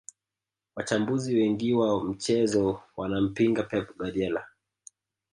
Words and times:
wachambuzi 0.75 1.35
wengiwa 1.35 2.03
michezo 2.03 2.83
wanampinga 2.97 3.63
pep 3.63 3.97
guardiola 3.97 4.47